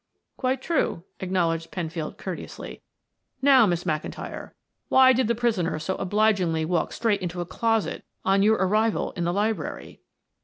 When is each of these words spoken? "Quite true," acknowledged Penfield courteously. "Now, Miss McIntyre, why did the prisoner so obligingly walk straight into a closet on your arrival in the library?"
"Quite 0.35 0.63
true," 0.63 1.03
acknowledged 1.19 1.69
Penfield 1.69 2.17
courteously. 2.17 2.81
"Now, 3.39 3.67
Miss 3.67 3.83
McIntyre, 3.83 4.53
why 4.89 5.13
did 5.13 5.27
the 5.27 5.35
prisoner 5.35 5.77
so 5.77 5.93
obligingly 5.97 6.65
walk 6.65 6.91
straight 6.91 7.21
into 7.21 7.39
a 7.39 7.45
closet 7.45 8.03
on 8.25 8.41
your 8.41 8.55
arrival 8.55 9.11
in 9.11 9.25
the 9.25 9.31
library?" 9.33 10.01